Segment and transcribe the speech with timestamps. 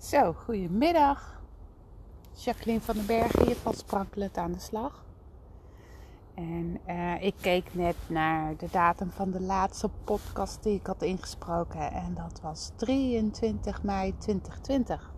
[0.00, 1.42] Zo, goedemiddag.
[2.32, 5.04] Jacqueline van den Bergen hier van Sprankelend aan de slag.
[6.34, 11.02] En eh, ik keek net naar de datum van de laatste podcast die ik had
[11.02, 11.92] ingesproken.
[11.92, 15.12] En dat was 23 mei 2020.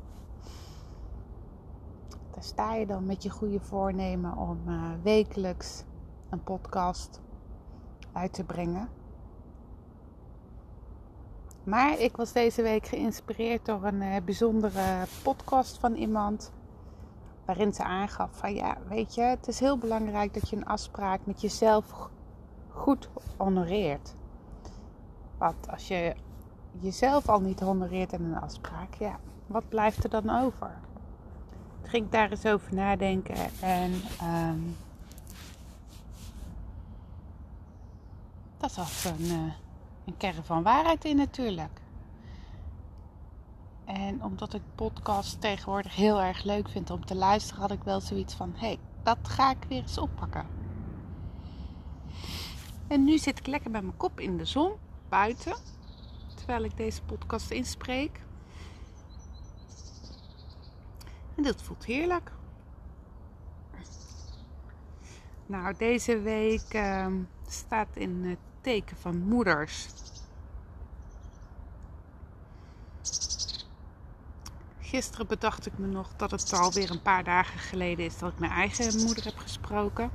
[2.30, 5.84] Daar sta je dan met je goede voornemen om uh, wekelijks
[6.30, 7.20] een podcast
[8.12, 8.88] uit te brengen.
[11.64, 16.52] Maar ik was deze week geïnspireerd door een uh, bijzondere podcast van iemand.
[17.44, 21.20] Waarin ze aangaf van ja, weet je, het is heel belangrijk dat je een afspraak
[21.24, 22.08] met jezelf
[22.68, 24.14] goed honoreert.
[25.38, 26.14] Want als je
[26.80, 30.70] jezelf al niet honoreert in een afspraak, ja, wat blijft er dan over?
[31.82, 34.76] Ik ging daar eens over nadenken en um,
[38.58, 39.24] dat had een.
[39.24, 39.52] Uh,
[40.04, 41.80] een kern van waarheid in natuurlijk.
[43.84, 48.00] En omdat ik podcast tegenwoordig heel erg leuk vind om te luisteren, had ik wel
[48.00, 50.46] zoiets van: hé, hey, dat ga ik weer eens oppakken.
[52.88, 54.72] En nu zit ik lekker met mijn kop in de zon,
[55.08, 55.56] buiten,
[56.34, 58.20] terwijl ik deze podcast inspreek.
[61.34, 62.32] En dat voelt heerlijk.
[65.46, 67.06] Nou, deze week uh,
[67.46, 69.86] staat in het teken van moeders.
[74.80, 78.38] Gisteren bedacht ik me nog dat het alweer een paar dagen geleden is dat ik
[78.38, 80.10] mijn eigen moeder heb gesproken.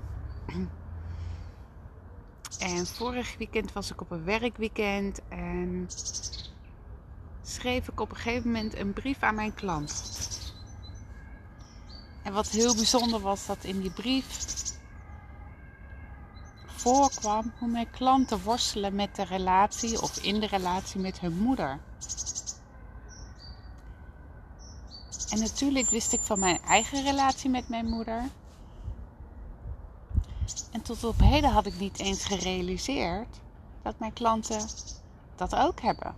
[2.59, 5.87] En vorig weekend was ik op een werkweekend en
[7.41, 10.03] schreef ik op een gegeven moment een brief aan mijn klant.
[12.23, 14.25] En wat heel bijzonder was, dat in die brief
[16.87, 21.79] voorkwam hoe mijn klanten worstelen met de relatie of in de relatie met hun moeder.
[25.29, 28.29] En natuurlijk wist ik van mijn eigen relatie met mijn moeder.
[30.71, 33.39] En tot op heden had ik niet eens gerealiseerd
[33.81, 34.67] dat mijn klanten
[35.35, 36.15] dat ook hebben.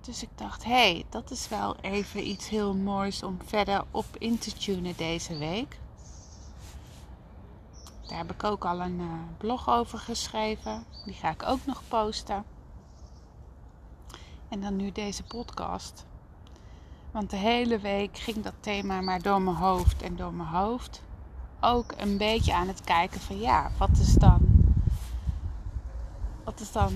[0.00, 4.06] Dus ik dacht, hé, hey, dat is wel even iets heel moois om verder op
[4.18, 5.80] in te tunen deze week.
[8.12, 10.84] Daar heb ik ook al een uh, blog over geschreven.
[11.04, 12.44] Die ga ik ook nog posten.
[14.48, 16.06] En dan nu deze podcast.
[17.10, 21.02] Want de hele week ging dat thema maar door mijn hoofd en door mijn hoofd.
[21.60, 24.40] Ook een beetje aan het kijken van ja, wat is dan,
[26.44, 26.92] wat is dan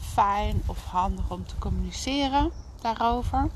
[0.00, 3.50] fijn of handig om te communiceren daarover.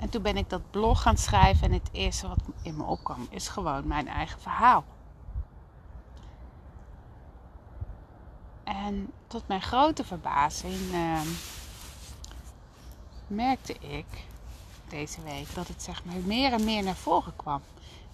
[0.00, 3.26] En toen ben ik dat blog gaan schrijven en het eerste wat in me opkwam
[3.30, 4.84] is gewoon mijn eigen verhaal.
[8.64, 11.20] En tot mijn grote verbazing uh,
[13.26, 14.06] merkte ik
[14.88, 17.60] deze week dat het zeg maar meer en meer naar voren kwam.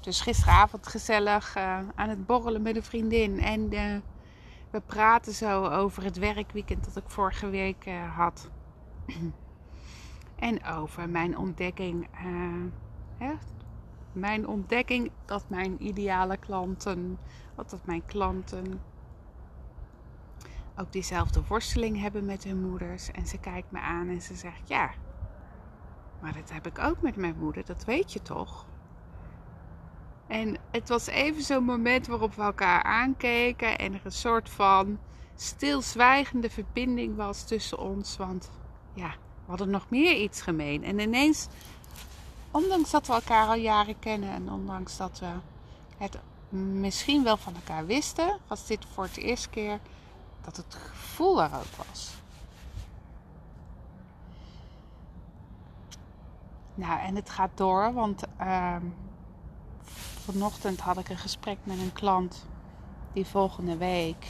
[0.00, 3.41] Dus gisteravond gezellig uh, aan het borrelen met een vriendin.
[3.41, 3.97] En uh,
[4.70, 8.48] we praten zo over het werkweekend dat ik vorige week uh, had.
[10.36, 12.08] En over mijn ontdekking.
[13.19, 13.32] Hè,
[14.12, 17.19] mijn ontdekking dat mijn ideale klanten,
[17.54, 18.80] wat dat mijn klanten
[20.76, 23.10] ook diezelfde worsteling hebben met hun moeders.
[23.10, 24.91] En ze kijkt me aan en ze zegt: Ja,
[26.20, 28.66] maar dat heb ik ook met mijn moeder, dat weet je toch?
[30.26, 34.98] En het was even zo'n moment waarop we elkaar aankeken en er een soort van
[35.34, 38.16] stilzwijgende verbinding was tussen ons.
[38.16, 38.50] Want
[38.94, 39.14] ja,
[39.46, 40.84] we hadden nog meer iets gemeen.
[40.84, 41.46] En ineens,
[42.50, 45.26] ondanks dat we elkaar al jaren kennen en ondanks dat we
[45.98, 46.18] het
[46.48, 49.78] misschien wel van elkaar wisten, was dit voor het eerste keer
[50.44, 52.14] dat het gevoel er ook was.
[56.74, 58.76] Nou, en het gaat door, want uh,
[60.24, 62.46] vanochtend had ik een gesprek met een klant
[63.12, 64.26] die volgende week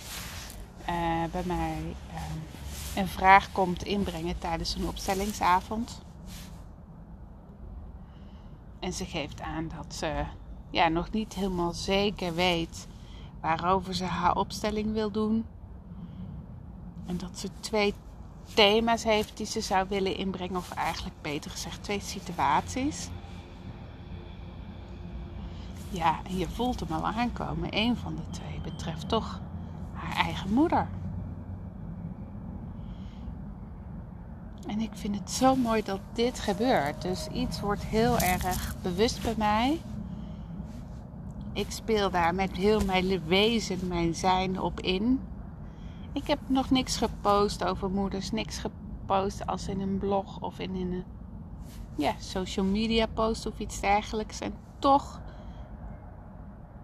[0.81, 2.21] uh, bij mij uh,
[2.97, 6.01] een vraag komt inbrengen tijdens een opstellingsavond.
[8.79, 10.25] En ze geeft aan dat ze
[10.71, 12.87] ja, nog niet helemaal zeker weet
[13.41, 15.47] waarover ze haar opstelling wil doen.
[17.07, 17.95] En dat ze twee
[18.55, 23.09] thema's heeft die ze zou willen inbrengen, of eigenlijk beter gezegd twee situaties.
[25.91, 27.69] Ja, en je voelt hem al aankomen.
[27.77, 29.41] Een van de twee betreft toch
[29.93, 30.89] haar eigen moeder.
[34.67, 37.03] En ik vind het zo mooi dat dit gebeurt.
[37.03, 39.81] Dus iets wordt heel erg bewust bij mij.
[41.53, 45.21] Ik speel daar met heel mijn wezen, mijn zijn op in.
[46.13, 50.75] Ik heb nog niks gepost over moeders, niks gepost als in een blog of in
[50.75, 51.05] een
[51.95, 54.41] ja, social media post of iets dergelijks.
[54.41, 55.21] En toch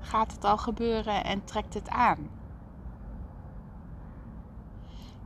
[0.01, 2.29] gaat het al gebeuren en trekt het aan.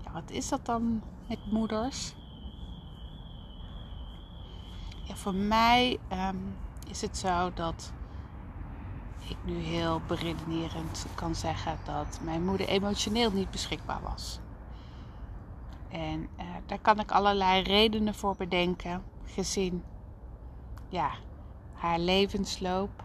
[0.05, 2.15] Ja, wat is dat dan met moeders?
[5.07, 6.57] Ja, voor mij um,
[6.89, 7.93] is het zo dat
[9.29, 14.41] ik nu heel beredenerend kan zeggen dat mijn moeder emotioneel niet beschikbaar was.
[15.89, 19.85] En uh, daar kan ik allerlei redenen voor bedenken, gezien
[20.89, 21.11] ja,
[21.75, 23.05] haar levensloop.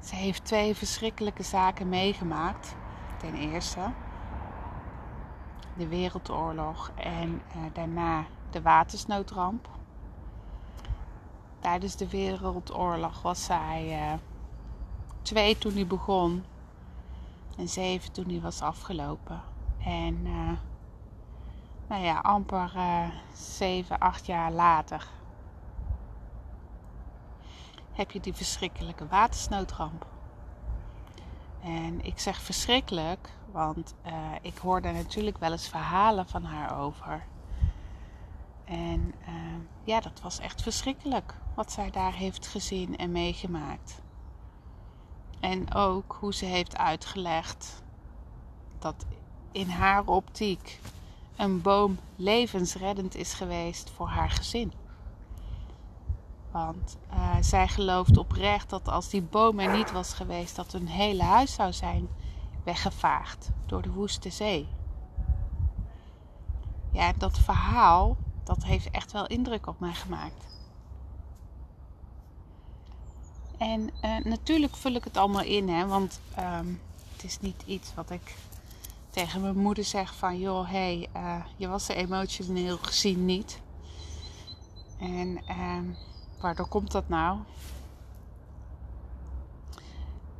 [0.00, 2.76] Ze heeft twee verschrikkelijke zaken meegemaakt.
[3.18, 3.92] Ten eerste
[5.76, 9.68] de Wereldoorlog en uh, daarna de watersnoodramp.
[11.60, 14.18] Tijdens de Wereldoorlog was zij uh,
[15.22, 16.44] twee toen hij begon
[17.56, 19.42] en zeven toen hij was afgelopen.
[19.84, 20.50] En uh,
[21.88, 25.08] nou ja, amper uh, zeven, acht jaar later
[27.92, 30.06] heb je die verschrikkelijke watersnoodramp.
[31.62, 33.94] En ik zeg verschrikkelijk, want
[34.42, 37.24] ik hoorde natuurlijk wel eens verhalen van haar over.
[38.64, 39.14] En
[39.84, 44.02] ja, dat was echt verschrikkelijk wat zij daar heeft gezien en meegemaakt.
[45.40, 47.82] En ook hoe ze heeft uitgelegd
[48.78, 49.06] dat
[49.52, 50.80] in haar optiek
[51.36, 54.72] een boom levensreddend is geweest voor haar gezin.
[56.50, 60.88] Want uh, zij gelooft oprecht dat als die boom er niet was geweest, dat hun
[60.88, 62.08] hele huis zou zijn
[62.64, 64.68] weggevaagd door de woeste zee.
[66.92, 70.50] Ja, dat verhaal, dat heeft echt wel indruk op mij gemaakt.
[73.60, 76.80] En uh, natuurlijk vul ik het allemaal in, hè, want um,
[77.12, 78.36] het is niet iets wat ik
[79.10, 83.60] tegen mijn moeder zeg van joh, hé, hey, uh, je was er emotioneel gezien niet.
[84.98, 85.78] En uh,
[86.40, 87.38] waardoor komt dat nou?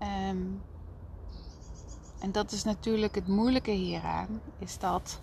[0.02, 0.62] Um,
[2.18, 5.20] en dat is natuurlijk het moeilijke hieraan, is dat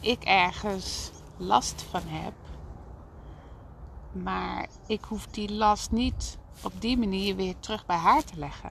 [0.00, 2.34] ik ergens last van heb,
[4.12, 8.70] maar ik hoef die last niet op die manier weer terug bij haar te leggen.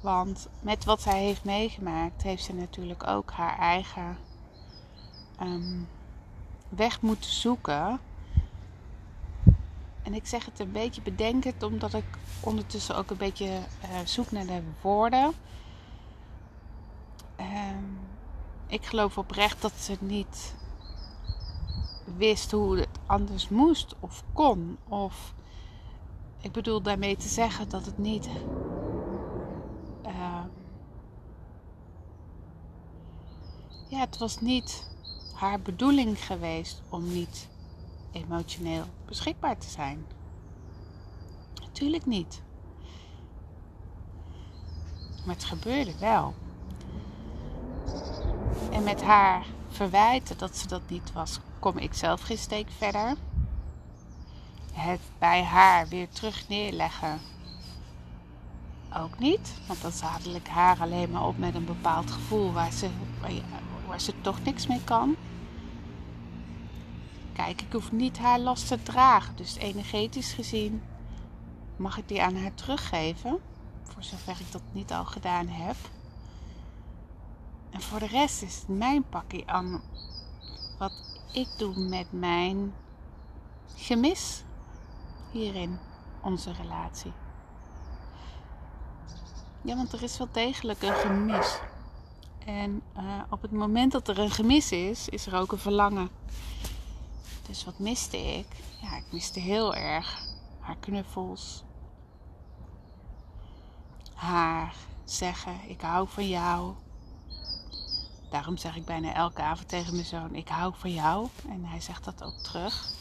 [0.00, 4.18] Want met wat zij heeft meegemaakt, heeft ze natuurlijk ook haar eigen
[5.42, 5.88] um,
[6.68, 8.00] weg moeten zoeken.
[10.02, 12.04] En ik zeg het een beetje bedenkend, omdat ik
[12.40, 15.32] ondertussen ook een beetje uh, zoek naar de woorden.
[17.40, 17.98] Um,
[18.66, 20.54] ik geloof oprecht dat ze niet
[22.16, 24.78] wist hoe het anders moest of kon.
[24.88, 25.34] Of
[26.46, 28.28] ik bedoel daarmee te zeggen dat het niet
[33.88, 34.86] ja, het was niet
[35.34, 37.48] haar bedoeling geweest om niet
[38.12, 40.06] emotioneel beschikbaar te zijn.
[41.60, 42.42] Natuurlijk niet.
[45.24, 46.34] Maar het gebeurde wel.
[48.70, 53.16] En met haar verwijten dat ze dat niet was, kom ik zelf geen steek verder.
[54.76, 57.20] Het bij haar weer terug neerleggen
[58.94, 59.54] ook niet.
[59.66, 62.88] Want dan zadel ik haar alleen maar op met een bepaald gevoel waar ze,
[63.86, 65.16] waar ze toch niks mee kan.
[67.32, 69.36] Kijk, ik hoef niet haar last te dragen.
[69.36, 70.82] Dus energetisch gezien
[71.76, 73.38] mag ik die aan haar teruggeven.
[73.82, 75.76] Voor zover ik dat niet al gedaan heb.
[77.70, 79.82] En voor de rest is het mijn pakje aan
[80.78, 80.92] wat
[81.32, 82.72] ik doe met mijn
[83.74, 84.44] gemis
[85.36, 85.78] hierin,
[86.22, 87.12] onze relatie.
[89.62, 91.58] Ja, want er is wel degelijk een gemis.
[92.44, 96.08] En uh, op het moment dat er een gemis is, is er ook een verlangen.
[97.46, 98.46] Dus wat miste ik?
[98.80, 100.22] Ja, ik miste heel erg
[100.60, 101.64] haar knuffels.
[104.14, 104.74] Haar
[105.04, 106.74] zeggen: Ik hou van jou.
[108.30, 111.28] Daarom zeg ik bijna elke avond tegen mijn zoon: Ik hou van jou.
[111.48, 112.94] En hij zegt dat ook terug.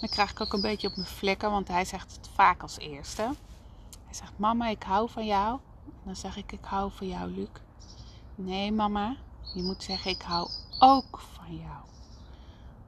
[0.00, 2.78] Dan krijg ik ook een beetje op mijn vlekken, want hij zegt het vaak als
[2.78, 3.22] eerste.
[4.04, 5.58] Hij zegt: Mama, ik hou van jou.
[6.04, 7.48] Dan zeg ik: Ik hou van jou, Luc.
[8.34, 9.16] Nee, mama,
[9.54, 11.84] je moet zeggen: Ik hou ook van jou.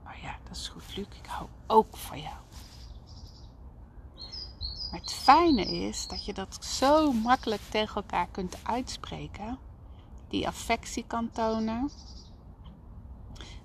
[0.04, 1.06] Maar ja, dat is goed, Luc.
[1.06, 2.36] Ik hou ook van jou.
[4.90, 9.58] Maar het fijne is dat je dat zo makkelijk tegen elkaar kunt uitspreken.
[10.28, 11.90] Die affectie kan tonen.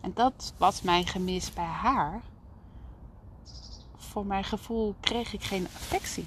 [0.02, 2.22] En dat was mijn gemis bij haar
[4.14, 6.26] voor mijn gevoel kreeg ik geen affectie.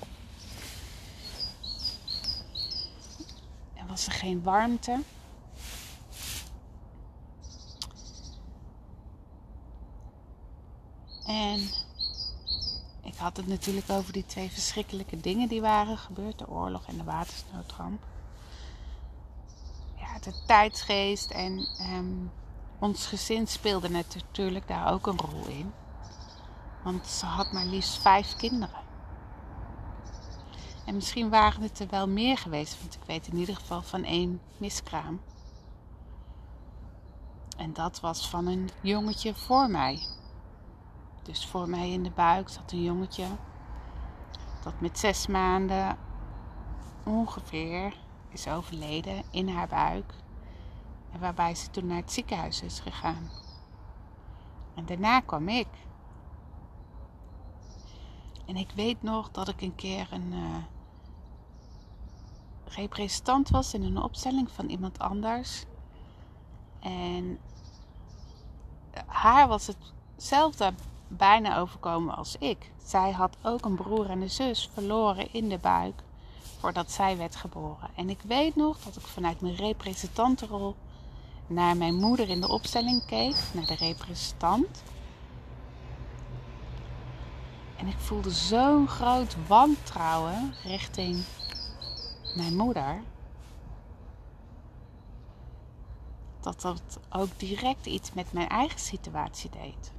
[3.74, 5.00] En was er geen warmte.
[11.26, 11.60] En
[13.02, 16.96] ik had het natuurlijk over die twee verschrikkelijke dingen die waren gebeurd: de oorlog en
[16.96, 18.02] de watersnoodramp.
[19.96, 22.26] Ja, de tijdsgeest en ehm,
[22.78, 25.72] ons gezin speelde natuurlijk daar ook een rol in.
[26.86, 28.80] Want ze had maar liefst vijf kinderen.
[30.84, 34.04] En misschien waren het er wel meer geweest, want ik weet in ieder geval van
[34.04, 35.20] één miskraam.
[37.56, 40.06] En dat was van een jongetje voor mij.
[41.22, 43.26] Dus voor mij in de buik zat een jongetje
[44.62, 45.98] dat met zes maanden
[47.04, 47.96] ongeveer
[48.28, 50.14] is overleden in haar buik.
[51.12, 53.30] En waarbij ze toen naar het ziekenhuis is gegaan.
[54.74, 55.66] En daarna kwam ik.
[58.46, 60.56] En ik weet nog dat ik een keer een uh,
[62.64, 65.64] representant was in een opstelling van iemand anders.
[66.80, 67.38] En
[69.06, 69.66] haar was
[70.14, 70.72] hetzelfde
[71.08, 72.70] bijna overkomen als ik.
[72.84, 76.02] Zij had ook een broer en een zus verloren in de buik
[76.58, 77.90] voordat zij werd geboren.
[77.94, 80.74] En ik weet nog dat ik vanuit mijn representantenrol
[81.46, 84.82] naar mijn moeder in de opstelling keek, naar de representant.
[87.76, 91.24] En ik voelde zo'n groot wantrouwen richting
[92.36, 93.02] mijn moeder.
[96.40, 99.92] Dat dat ook direct iets met mijn eigen situatie deed.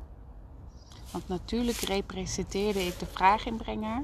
[1.12, 4.04] Want natuurlijk representeerde ik de vraaginbrenger.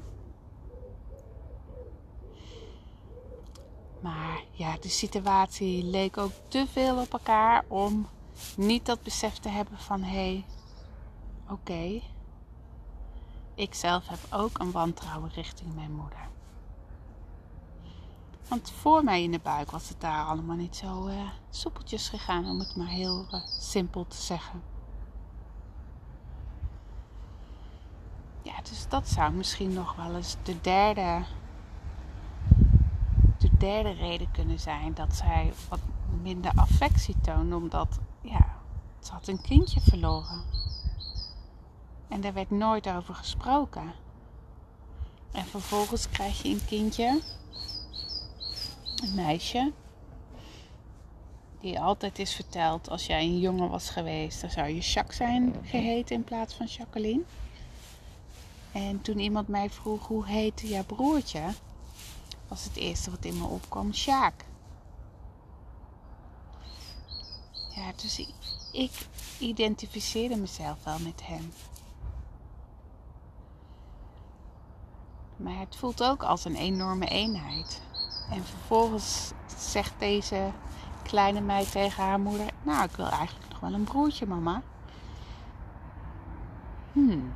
[3.99, 8.07] Maar ja, de situatie leek ook te veel op elkaar om
[8.57, 10.45] niet dat besef te hebben van hé, hey,
[11.49, 12.01] oké,
[13.55, 16.27] ik zelf heb ook een wantrouwen richting mijn moeder.
[18.47, 22.45] Want voor mij in de buik was het daar allemaal niet zo uh, soepeltjes gegaan,
[22.45, 24.61] om het maar heel uh, simpel te zeggen.
[28.41, 31.23] Ja, dus dat zou misschien nog wel eens de derde,
[33.37, 35.79] de derde reden kunnen zijn dat zij wat
[36.21, 38.55] minder affectie toonde, omdat ja,
[38.99, 40.41] ze had een kindje verloren.
[42.13, 43.93] En daar werd nooit over gesproken.
[45.31, 47.21] En vervolgens krijg je een kindje,
[49.03, 49.71] een meisje,
[51.59, 55.55] die altijd is verteld als jij een jongen was geweest, dan zou je Jacques zijn
[55.63, 57.23] geheten in plaats van Jacqueline.
[58.71, 61.43] En toen iemand mij vroeg hoe heette jouw broertje,
[62.47, 64.45] was het eerste wat in me opkwam Sjaak.
[67.75, 68.27] Ja, dus
[68.71, 69.07] ik
[69.39, 71.51] identificeerde mezelf wel met hem.
[75.43, 77.81] Maar het voelt ook als een enorme eenheid.
[78.29, 80.51] En vervolgens zegt deze
[81.03, 84.61] kleine meid tegen haar moeder: Nou, ik wil eigenlijk nog wel een broertje, mama.
[86.91, 87.33] Hmm.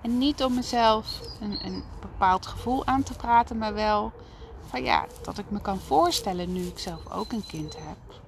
[0.00, 4.12] En niet om mezelf een, een bepaald gevoel aan te praten, maar wel
[4.66, 8.22] van ja, dat ik me kan voorstellen nu ik zelf ook een kind heb.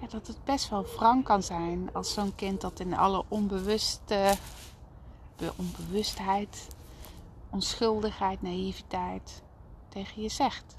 [0.00, 4.34] Ja, dat het best wel wrang kan zijn als zo'n kind dat in alle onbewuste,
[5.56, 6.66] onbewustheid,
[7.52, 9.42] onschuldigheid, naïviteit
[9.88, 10.74] tegen je zegt.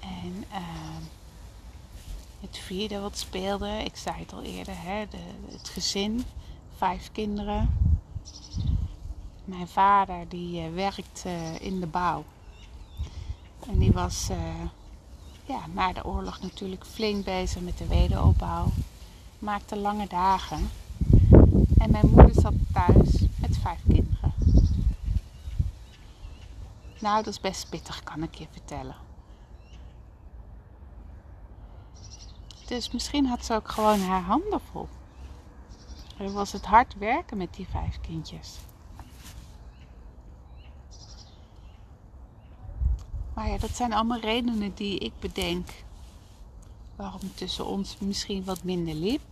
[0.00, 0.96] En uh,
[2.40, 5.18] het vierde wat speelde, ik zei het al eerder, hè, de,
[5.50, 6.24] het gezin,
[6.76, 7.78] vijf kinderen.
[9.44, 12.24] Mijn vader die uh, werkt uh, in de bouw.
[13.66, 14.30] En die was
[15.44, 18.66] ja, na de oorlog natuurlijk flink bezig met de wederopbouw.
[19.38, 20.70] Maakte lange dagen.
[21.78, 24.34] En mijn moeder zat thuis met vijf kinderen.
[27.00, 28.96] Nou, dat is best pittig, kan ik je vertellen.
[32.66, 34.88] Dus misschien had ze ook gewoon haar handen vol.
[36.18, 38.58] Er was het hard werken met die vijf kindjes.
[43.34, 45.68] Maar ja, dat zijn allemaal redenen die ik bedenk
[46.96, 49.22] waarom tussen ons misschien wat minder liep.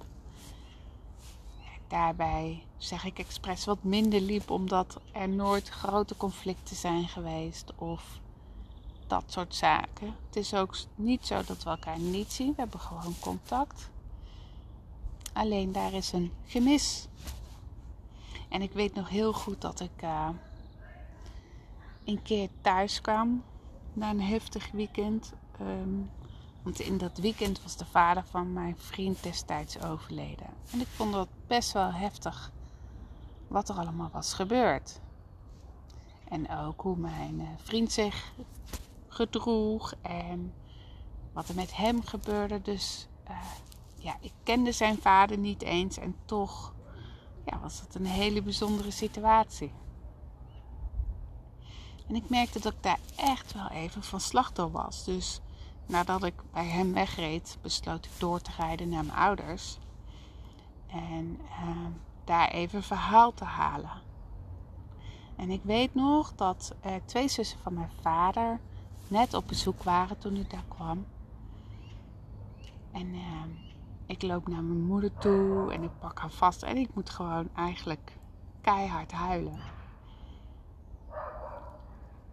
[1.88, 8.20] Daarbij zeg ik expres wat minder liep omdat er nooit grote conflicten zijn geweest of
[9.06, 10.14] dat soort zaken.
[10.26, 12.48] Het is ook niet zo dat we elkaar niet zien.
[12.48, 13.90] We hebben gewoon contact.
[15.32, 17.06] Alleen daar is een gemis.
[18.48, 20.28] En ik weet nog heel goed dat ik uh,
[22.04, 23.42] een keer thuis kwam
[23.92, 25.32] na een heftig weekend.
[25.58, 26.00] Ehm,
[26.62, 30.46] want in dat weekend was de vader van mijn vriend destijds overleden.
[30.72, 32.52] En ik vond dat best wel heftig
[33.48, 35.00] wat er allemaal was gebeurd.
[36.28, 38.32] En ook hoe mijn eh, vriend zich
[39.08, 39.94] gedroeg.
[40.02, 40.52] En
[41.32, 42.62] wat er met hem gebeurde.
[42.62, 43.36] Dus uh,
[43.98, 46.74] ja, ik kende zijn vader niet eens en toch
[47.44, 49.72] ja, was het een hele bijzondere situatie.
[52.08, 55.04] En ik merkte dat ik daar echt wel even van door was.
[55.04, 55.40] Dus
[55.86, 59.78] nadat ik bij hem wegreed, besloot ik door te rijden naar mijn ouders.
[60.86, 61.86] En uh,
[62.24, 64.00] daar even verhaal te halen.
[65.36, 68.60] En ik weet nog dat twee zussen van mijn vader
[69.08, 71.06] net op bezoek waren toen ik daar kwam.
[72.92, 73.20] En uh,
[74.06, 77.48] ik loop naar mijn moeder toe en ik pak haar vast en ik moet gewoon
[77.54, 78.18] eigenlijk
[78.60, 79.60] keihard huilen.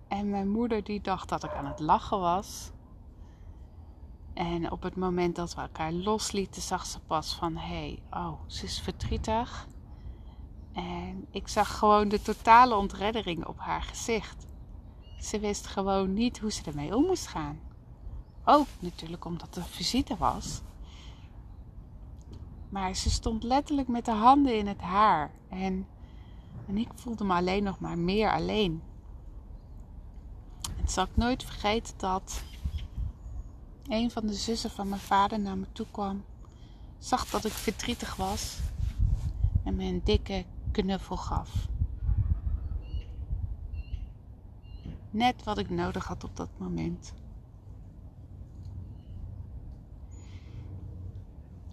[0.09, 2.71] En mijn moeder die dacht dat ik aan het lachen was.
[4.33, 8.39] En op het moment dat we elkaar loslieten, zag ze pas van hé, hey, oh,
[8.47, 9.67] ze is verdrietig.
[10.73, 14.47] En ik zag gewoon de totale ontreddering op haar gezicht.
[15.19, 17.59] Ze wist gewoon niet hoe ze ermee om moest gaan.
[18.45, 20.61] Ook natuurlijk omdat er visite was.
[22.69, 25.31] Maar ze stond letterlijk met de handen in het haar.
[25.49, 25.87] En,
[26.67, 28.81] en ik voelde me alleen nog maar meer alleen.
[30.89, 32.43] Zal ik nooit vergeten dat
[33.88, 36.24] een van de zussen van mijn vader naar me toe kwam.
[36.98, 38.58] Zag dat ik verdrietig was.
[39.63, 41.67] En me een dikke knuffel gaf.
[45.10, 47.13] Net wat ik nodig had op dat moment.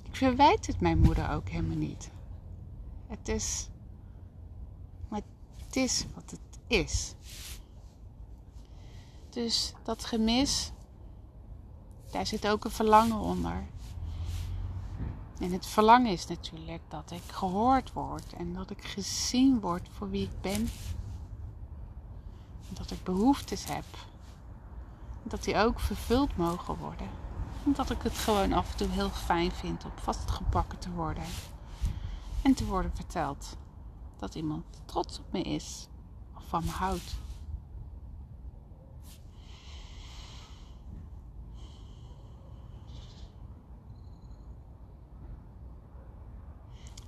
[0.03, 2.11] Ik verwijt het mijn moeder ook helemaal niet.
[3.07, 3.69] Het is.
[5.09, 5.23] Maar
[5.65, 7.15] het is wat het is.
[9.37, 10.73] Dus dat gemis,
[12.11, 13.67] daar zit ook een verlangen onder.
[15.39, 20.11] En het verlangen is natuurlijk dat ik gehoord word en dat ik gezien word voor
[20.11, 20.69] wie ik ben.
[22.69, 23.85] Dat ik behoeftes heb.
[25.23, 27.09] Dat die ook vervuld mogen worden.
[27.65, 31.25] Omdat ik het gewoon af en toe heel fijn vind om vastgepakken te worden.
[32.43, 33.57] En te worden verteld
[34.17, 35.89] dat iemand trots op me is
[36.37, 37.25] of van me houdt.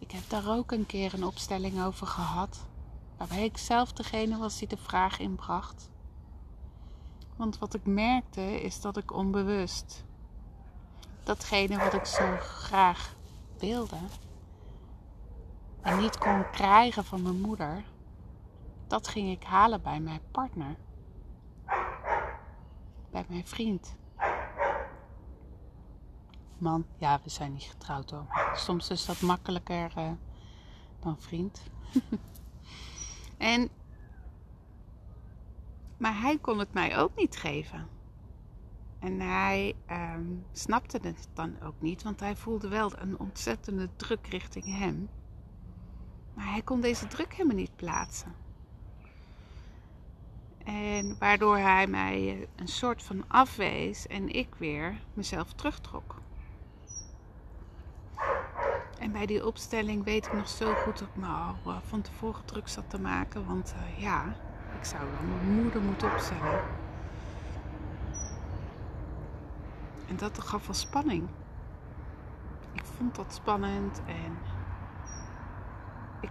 [0.08, 2.66] Ik heb daar ook een keer een opstelling over gehad,
[3.16, 5.90] waarbij ik zelf degene was die de vraag inbracht.
[7.36, 10.04] Want wat ik merkte is dat ik onbewust
[11.24, 13.14] datgene wat ik zo graag
[13.58, 13.96] wilde
[15.82, 17.84] en niet kon krijgen van mijn moeder,
[18.86, 20.76] dat ging ik halen bij mijn partner,
[23.10, 23.96] bij mijn vriend
[26.60, 26.86] man.
[26.98, 28.26] Ja, we zijn niet getrouwd hoor.
[28.54, 30.10] Soms is dat makkelijker uh,
[31.00, 31.62] dan vriend.
[33.38, 33.68] en,
[35.96, 37.88] maar hij kon het mij ook niet geven.
[38.98, 44.26] En hij um, snapte het dan ook niet, want hij voelde wel een ontzettende druk
[44.26, 45.08] richting hem.
[46.34, 48.34] Maar hij kon deze druk helemaal niet plaatsen.
[50.64, 56.20] En waardoor hij mij een soort van afwees en ik weer mezelf terugtrok.
[58.98, 62.00] En bij die opstelling weet ik nog zo goed dat ik me al eh, van
[62.00, 63.46] tevoren druk zat te maken.
[63.46, 64.24] Want uh, ja,
[64.78, 66.62] ik zou dan mijn moeder moeten opstellen.
[70.08, 71.28] En dat gaf wel spanning.
[72.72, 74.38] Ik vond dat spannend en
[76.20, 76.30] ik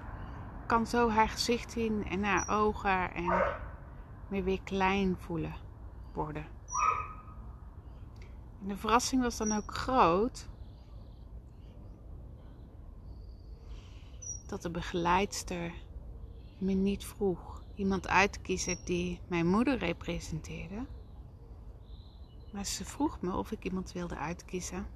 [0.66, 3.44] kan zo haar gezicht zien en haar ogen en
[4.28, 5.56] me weer klein voelen
[6.14, 6.46] worden.
[8.62, 10.48] En de verrassing was dan ook groot
[14.48, 15.74] dat de begeleidster
[16.58, 20.86] me niet vroeg iemand uit te kiezen die mijn moeder representeerde.
[22.52, 24.88] Maar ze vroeg me of ik iemand wilde uitkiezen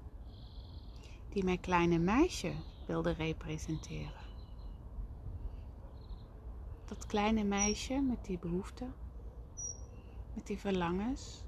[1.29, 2.53] die mijn kleine meisje
[2.87, 4.29] wilde representeren.
[6.85, 8.93] Dat kleine meisje met die behoeften,
[10.33, 11.43] met die verlangens,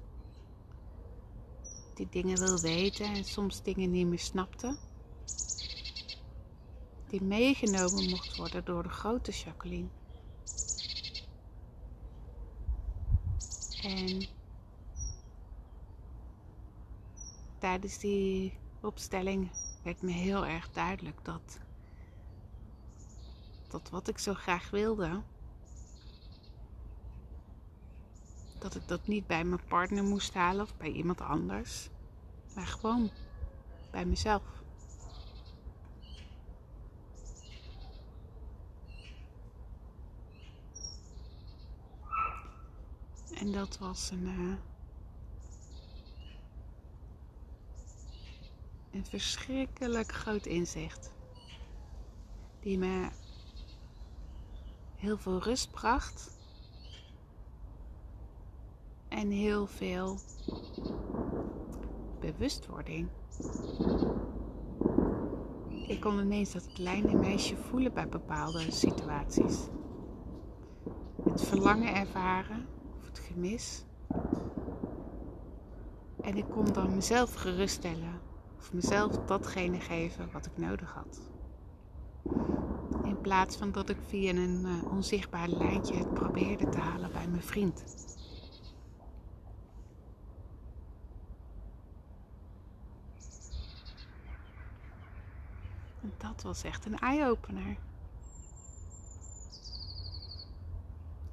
[1.94, 4.78] die dingen wil weten en soms dingen niet meer snapte
[7.18, 9.88] die meegenomen mocht worden door de grote Jacqueline.
[13.82, 14.26] En
[17.58, 19.50] tijdens die opstelling
[19.82, 21.58] werd me heel erg duidelijk dat,
[23.68, 25.22] dat wat ik zo graag wilde,
[28.58, 31.88] dat ik dat niet bij mijn partner moest halen of bij iemand anders,
[32.54, 33.10] maar gewoon
[33.90, 34.63] bij mezelf.
[43.44, 44.56] En dat was een, uh,
[48.90, 51.12] een verschrikkelijk groot inzicht.
[52.60, 53.08] Die me
[54.96, 56.38] heel veel rust bracht.
[59.08, 60.18] En heel veel
[62.20, 63.08] bewustwording.
[65.86, 69.58] Ik kon ineens dat kleine meisje voelen bij bepaalde situaties.
[71.24, 72.73] Het verlangen ervaren
[73.16, 73.84] het gemis.
[76.20, 78.20] En ik kon dan mezelf geruststellen
[78.58, 81.20] of mezelf datgene geven wat ik nodig had.
[83.04, 87.28] In plaats van dat ik via een uh, onzichtbaar lijntje het probeerde te halen bij
[87.28, 87.84] mijn vriend.
[96.02, 97.76] En dat was echt een eye-opener.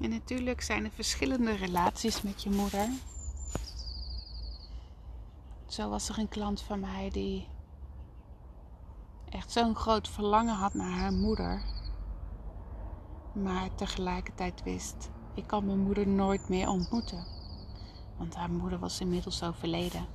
[0.01, 2.89] En natuurlijk zijn er verschillende relaties met je moeder.
[5.67, 7.47] Zo was er een klant van mij die
[9.29, 11.61] echt zo'n groot verlangen had naar haar moeder.
[13.33, 17.25] Maar tegelijkertijd wist, ik kan mijn moeder nooit meer ontmoeten.
[18.17, 20.05] Want haar moeder was inmiddels overleden.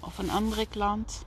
[0.00, 1.24] Of een andere klant,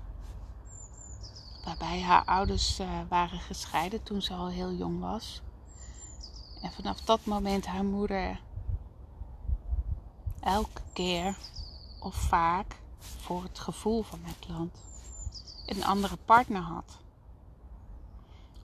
[1.69, 5.41] waarbij haar ouders uh, waren gescheiden toen ze al heel jong was.
[6.61, 8.41] En vanaf dat moment haar moeder
[10.39, 11.37] elke keer
[11.99, 14.71] of vaak voor het gevoel van mijn klant
[15.65, 16.97] een andere partner had.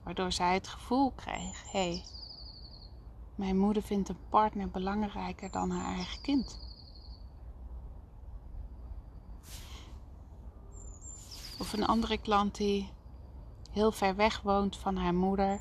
[0.03, 2.03] Waardoor zij het gevoel kreeg: hé, hey,
[3.35, 6.59] mijn moeder vindt een partner belangrijker dan haar eigen kind.
[11.59, 12.93] Of een andere klant die
[13.75, 15.59] heel ver weg woont van haar moeder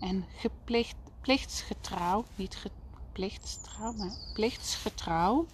[0.00, 5.46] en geplicht, plichtsgetrouw, niet geplichtsgetrouw, maar plichtsgetrouw,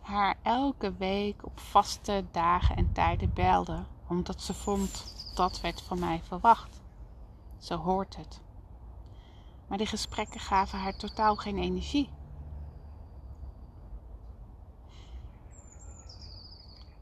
[0.00, 5.98] haar elke week op vaste dagen en tijden belde, omdat ze vond dat werd van
[5.98, 6.80] mij verwacht.
[7.58, 8.40] Zo hoort het.
[9.68, 12.08] Maar die gesprekken gaven haar totaal geen energie.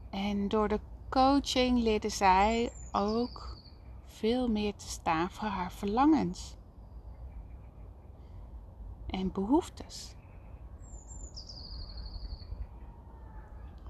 [0.09, 3.57] En door de coaching leerde zij ook
[4.05, 6.55] veel meer te staan voor haar verlangens
[9.07, 10.15] en behoeftes.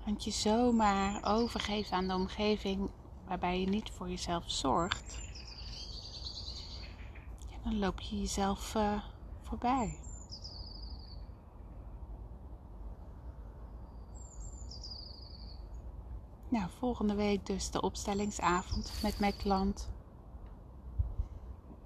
[0.05, 2.89] Want je zomaar overgeven aan de omgeving
[3.27, 5.19] waarbij je niet voor jezelf zorgt,
[7.63, 9.03] dan loop je jezelf uh,
[9.41, 10.10] voorbij.
[16.51, 19.89] Nou, volgende week dus de opstellingsavond met mijn klant.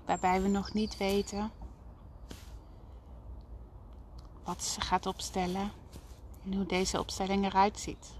[0.06, 1.52] Waarbij we nog niet weten
[4.44, 5.72] wat ze gaat opstellen
[6.44, 8.14] en hoe deze opstelling eruit ziet.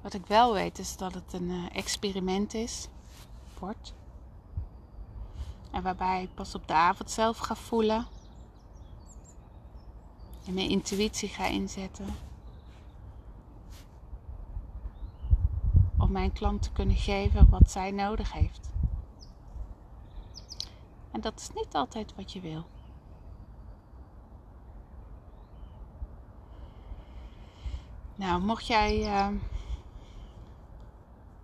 [0.00, 2.88] Wat ik wel weet is dat het een eh, experiment is,
[3.58, 3.94] wordt.
[5.70, 8.06] En waarbij ik pas op de avond zelf ga voelen.
[10.46, 12.27] En mijn intuïtie ga inzetten.
[16.08, 18.70] Om mijn klant te kunnen geven wat zij nodig heeft.
[21.10, 22.66] En dat is niet altijd wat je wil.
[28.14, 29.28] Nou, mocht jij uh,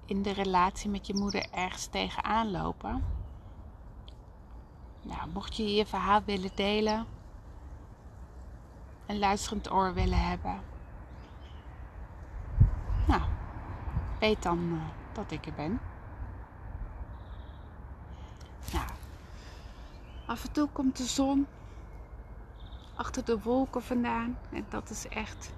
[0.05, 3.05] in de relatie met je moeder ergens tegenaan lopen.
[5.03, 7.07] Nou, mocht je je verhaal willen delen.
[9.07, 10.61] Een luisterend oor willen hebben.
[13.07, 13.23] Nou,
[14.19, 15.81] weet dan uh, dat ik er ben.
[18.73, 18.87] Nou,
[20.27, 21.47] Af en toe komt de zon
[22.95, 24.39] achter de wolken vandaan.
[24.53, 25.53] En dat is echt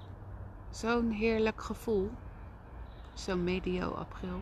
[0.69, 2.11] zo'n heerlijk gevoel.
[3.13, 4.41] Zo'n medio april.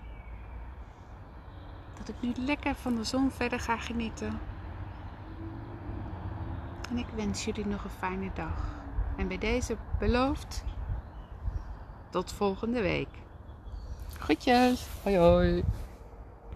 [1.97, 4.39] Dat ik nu lekker van de zon verder ga genieten.
[6.89, 8.73] En ik wens jullie nog een fijne dag.
[9.17, 10.63] En bij deze beloofd.
[12.09, 13.24] Tot volgende week.
[14.25, 14.89] Groetjes.
[15.03, 15.63] Hoi hoi.